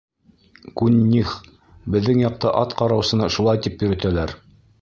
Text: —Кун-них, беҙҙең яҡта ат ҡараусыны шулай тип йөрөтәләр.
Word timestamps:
—Кун-них, 0.81 1.33
беҙҙең 1.97 2.23
яҡта 2.25 2.57
ат 2.65 2.75
ҡараусыны 2.81 3.31
шулай 3.37 3.63
тип 3.67 3.87
йөрөтәләр. 3.89 4.39